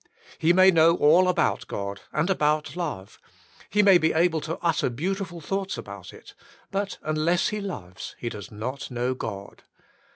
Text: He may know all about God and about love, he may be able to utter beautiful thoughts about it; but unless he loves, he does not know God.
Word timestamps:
He 0.39 0.51
may 0.51 0.71
know 0.71 0.95
all 0.95 1.27
about 1.29 1.67
God 1.67 2.01
and 2.11 2.27
about 2.31 2.75
love, 2.75 3.19
he 3.69 3.83
may 3.83 3.99
be 3.99 4.13
able 4.13 4.41
to 4.41 4.57
utter 4.59 4.89
beautiful 4.89 5.39
thoughts 5.39 5.77
about 5.77 6.11
it; 6.11 6.33
but 6.71 6.97
unless 7.03 7.49
he 7.49 7.61
loves, 7.61 8.15
he 8.17 8.27
does 8.27 8.49
not 8.49 8.89
know 8.89 9.13
God. 9.13 9.61